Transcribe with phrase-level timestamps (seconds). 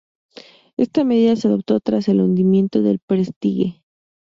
[0.77, 3.83] Esta medida se adoptó tras el hundimiento del "Prestige".